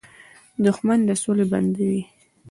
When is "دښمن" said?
0.63-0.99